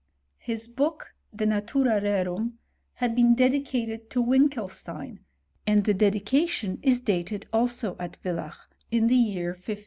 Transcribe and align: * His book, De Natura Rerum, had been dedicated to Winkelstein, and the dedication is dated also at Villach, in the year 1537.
* 0.25 0.37
His 0.49 0.67
book, 0.67 1.13
De 1.35 1.45
Natura 1.45 2.01
Rerum, 2.01 2.57
had 2.95 3.15
been 3.15 3.35
dedicated 3.35 4.09
to 4.09 4.19
Winkelstein, 4.23 5.19
and 5.67 5.83
the 5.85 5.93
dedication 5.93 6.79
is 6.81 6.99
dated 6.99 7.47
also 7.53 7.95
at 7.99 8.15
Villach, 8.23 8.67
in 8.89 9.05
the 9.05 9.15
year 9.15 9.49
1537. 9.49 9.79